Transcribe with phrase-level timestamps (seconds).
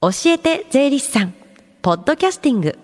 [0.00, 1.34] 教えて税理士さん。
[1.82, 2.78] ポッドキャスティング。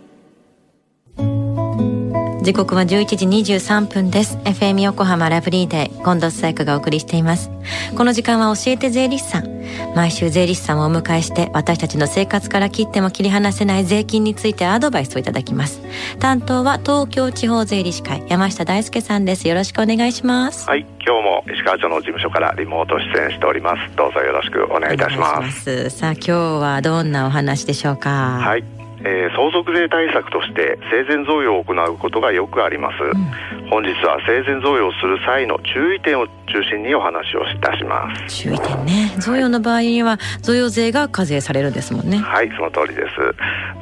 [2.45, 4.37] 時刻は11時23分です。
[4.45, 7.51] FM 横浜ラブリーデー近藤紗友香がお送りしています。
[7.97, 9.49] この時間は教えて税理士さん。
[9.95, 15.81] 毎週税理士さんをお迎えして私たちの生活から切っても切り離せない税金についてアドバイスをいただきます。
[16.19, 19.49] 担当は東京地方税理士会山下大輔さんです。
[19.49, 20.69] よろしくお願いします。
[20.69, 23.97] はい今日も石川町の事務所からリモート出演しております。
[23.97, 25.89] どうぞよろしくお願いいたします。
[25.89, 28.11] さあ今日はどんなお話でしょうか？
[28.11, 28.65] はい
[29.05, 38.43] えー、相続税対策として生前贈与を行うことがよくあります、うん、本日は生前贈与をする際の注意点を中心にお話をいたします。
[38.43, 39.15] 注意点ね。
[39.19, 42.19] 贈与の場合には贈与税が課税されるんですもんね。
[42.19, 43.17] はいその通りです。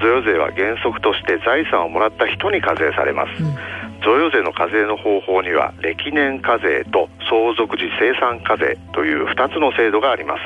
[0.00, 10.42] 贈与税は原則として財産をもらった人に課税されます、うん贈与税の課税の方法には歴年課税と相続時生産課税という2つの制度があります。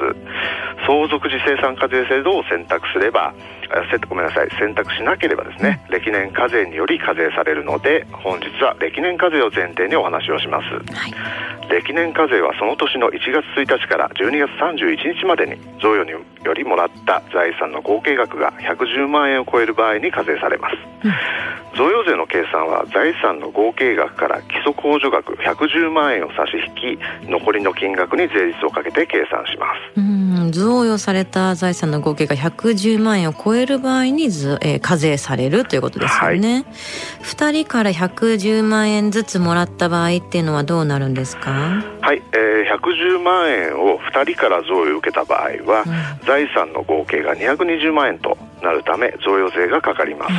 [0.86, 3.34] 相続時生産課税制度を選択すれば
[4.08, 11.12] ごめんなさい選択しなければですね、歴年課税により課税されるので本日は歴年課税を前提にお話をします、はい、
[11.68, 21.12] 歴年課税はその年の1月1日から12月31日までに贈与によりもらった財産の合計額が110万円を超える場合に課税されます、うん。
[21.76, 30.00] 贈与税の計算は財産の合計額から基礎控除額110万円を差し引き残りの金額に税率をかけて計算します。
[30.00, 30.16] うん
[30.50, 36.64] 贈与された財産の合計が110万円を超える場合にず、えー、課税されるということですよね、はい、
[37.22, 41.50] 2人から110万円ずつもらった場合っていうのはどうなるんですか？
[42.00, 50.32] はい、えー、110万円を2人から贈与を受けた場合は、うん、財産の合計が220万円となるため贈与税がかかります、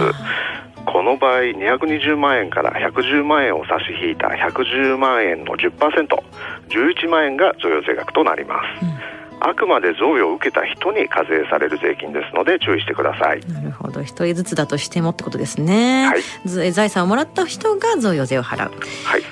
[0.87, 9.26] この場合220万円から110万円を差し引いた110万円の 10%11 万円が贈与税額となります、うん。
[9.39, 13.41] あくまで贈与を受けた人に課税される税金ですので注意してください。
[13.47, 14.01] なるほど。
[14.01, 16.15] 一人ずつだとしてもってことですね、は
[16.65, 18.71] い、財産をもらった人が贈与税を払う。
[19.05, 19.23] はい。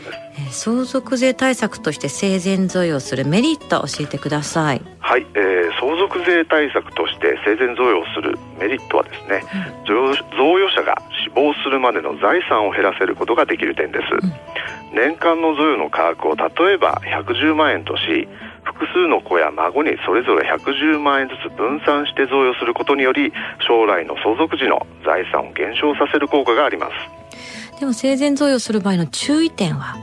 [0.51, 4.81] 相続税対策として生前贈与するメリット教えてください。
[4.99, 9.44] はい、えー、相続税対策として生前贈与をするメリットはですね、
[9.88, 9.97] うん、
[10.38, 14.33] 贈与者が死亡するまでの財産を減らせることができる点です、うん、
[14.95, 18.27] 年間の贈与の価格を例えば110万円とし
[18.65, 23.31] 複数の子や孫にそれぞれ110万円ずつ分散して贈与することにより
[23.67, 27.79] 将来の相続時の財産を減少させる効果があります。
[27.79, 29.95] でも生前贈与する場合の注意点は？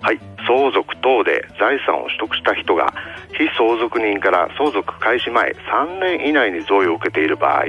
[0.00, 0.20] はい。
[0.48, 2.94] 相続等で財産を取得した人が
[3.36, 7.64] 非相続人から相続開始前3年以内に贈与を受けている場合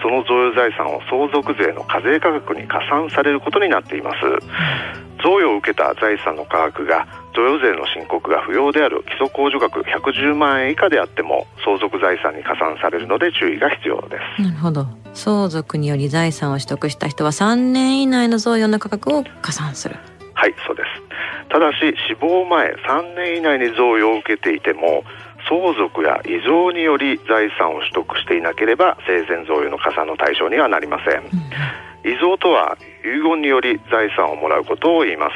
[0.00, 4.16] その贈与財産を相続税の課税価格に加算されることになっています
[5.24, 14.42] 贈与を受けた財産の価格が贈与税の申告が不要である基礎控除額110万円以下であっても相続財産に加算されるので注意が必要です。
[14.42, 14.86] なるほど。
[15.14, 19.96] 相続により財産を取得した人は3年以内の贈与の価格を加算する。
[20.34, 20.88] はいそうです。
[21.48, 25.04] ただし死亡前3年以内に贈与を受けていても
[25.48, 31.30] 相続や遺贈により財産を取得していなければ生前贈与の加算の対象にはなりません、うん、
[32.04, 35.34] 遺贈とは遺言により財産をもらうことを言います。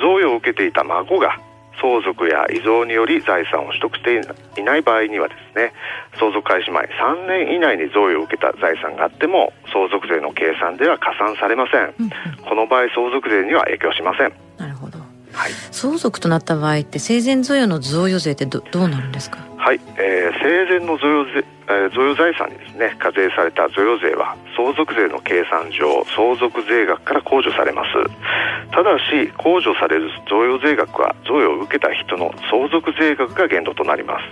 [0.00, 1.38] 贈与を受けていた孫が
[1.80, 4.20] 相続や遺贈により財産を取得して
[4.60, 5.72] いない場合にはですね
[6.18, 12.10] 相続開始前3年以内に贈与を受けた財産があっても相続税の計算では加算されません、うん、
[12.42, 14.32] この場合相続税には影響しません。
[14.56, 14.98] なるほど、
[15.32, 19.47] はい、相続となった場合って生前贈与の贈与税ってどどうなるんですか？
[19.68, 27.92] はい、えー、生前の贈与税え贈与財産にですね課税された贈与税は相続税の計算上相続税額から控除されます。
[28.72, 34.24] ただし控除される贈与税額は贈与を受けた人の相続税額が限度となります。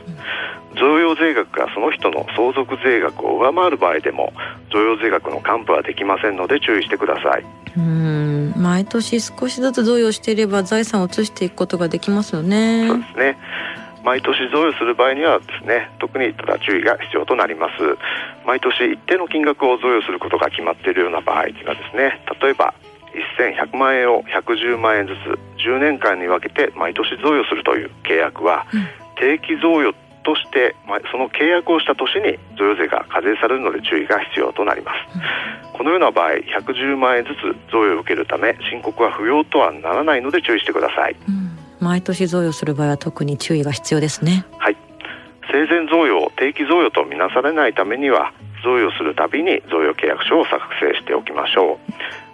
[0.81, 4.33] 贈与税額がその人の相続税額を上回る場合でも
[4.73, 7.45] 贈与税額の還付はできませんので注意してください。
[7.77, 12.89] うん毎年少しずつ贈与していれば財産を移していくことができますよね。
[12.89, 13.39] そうですね
[14.07, 17.83] 毎年贈与する場合にはですね特にただ注意が必要となります。
[18.47, 22.73] 毎年一定の金額を贈与することが決まっているような場合にはですね例えば
[23.37, 28.87] 1100万円を110万円ずつ10年間に分けて毎年贈与するという契約は、うん、
[29.19, 41.36] 定期贈与として、まあ、その契約をした年に贈与税が課税されるので注意が必要となります、うん、このような場合110万円ずつ贈与を受けるため申告は不要とはならないので注意してください、うん
[41.87, 44.45] 毎年贈与する場合は特に注意が必要ですね。
[44.59, 44.77] はい。
[45.53, 48.33] 生前贈与を定期贈与とみなされないためには
[48.65, 51.79] 贈与するたびに贈与契約書を作成しておきましょ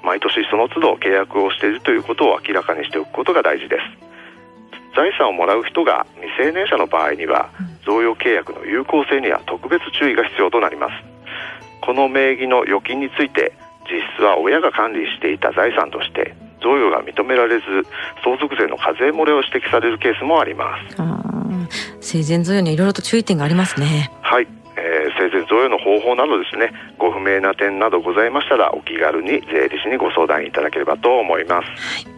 [0.02, 0.06] う。
[0.06, 4.96] 毎年その都度契約をしているということを明らかにしておくことが大事です。
[4.96, 7.50] 財産をもらう人が未成年者の場合には
[7.84, 10.92] 贈与契約の有効性には特別注意が必要となります。
[11.82, 13.52] この名義の預金について
[13.84, 17.64] 実質は親が管理していた財産として贈与が認められず
[18.24, 20.96] 相続税の課税漏れを指摘されるケースもあります。
[22.00, 24.10] 生前贈与にはいろいろと注意点がありますね。
[24.22, 24.48] はい。
[24.76, 32.11] えー、生前贈与の方法などですねご不明な点などございましたらお気軽に税理士にご相談いただければと思います、はい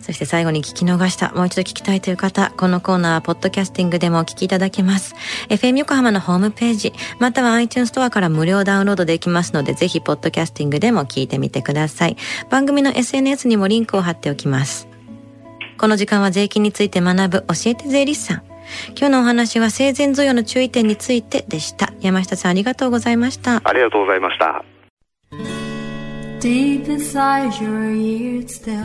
[0.00, 5.14] そして最後に聞き逃した、もう一度聞きたいという方、このコーナーはポッドキャスティングでもお聞きいただけます。
[5.48, 12.16] FM 横浜のホームページ、または iTunes ストアから無料ダウンロードできますので、ぜひポッドキャスティングでも聞いてみてください。
[12.50, 14.88] 番組の SNS にもリンクを貼っておきます。
[15.76, 18.42] この時間は税金について学ぶ教えて税理士さん。
[18.96, 21.92] 今日のお話は生前贈与の注意点についてでした。
[22.00, 23.60] 山下さんありがとうございました。
[23.64, 24.64] ありがとうございました。
[26.40, 28.84] Deep inside your ears still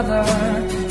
[0.00, 0.81] Together.